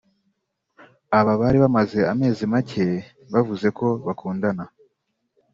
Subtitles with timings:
[1.19, 2.85] Aba bari bamaze amezi make
[3.33, 4.65] bavuze ko bakundana